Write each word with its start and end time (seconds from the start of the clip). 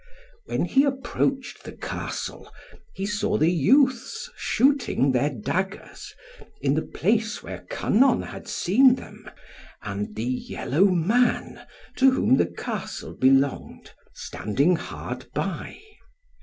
When 0.45 0.65
he 0.65 0.83
approached 0.83 1.63
the 1.63 1.73
Castle, 1.73 2.51
he 2.91 3.05
saw 3.05 3.37
the 3.37 3.51
youths 3.51 4.31
shooting 4.35 5.11
their 5.11 5.29
daggers, 5.29 6.15
in 6.59 6.73
the 6.73 6.81
place 6.81 7.43
where 7.43 7.67
Kynon 7.69 8.23
had 8.23 8.47
seen 8.47 8.95
them; 8.95 9.29
and 9.83 10.15
the 10.15 10.23
yellow 10.25 10.85
man, 10.85 11.61
to 11.97 12.09
whom 12.09 12.37
the 12.37 12.47
Castle 12.47 13.13
belonged, 13.13 13.91
standing 14.11 14.75
hard 14.75 15.27
by. 15.35 15.79